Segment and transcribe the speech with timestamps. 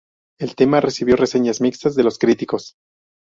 [0.39, 2.73] El tema recibió reseñas mixtas de los críticos.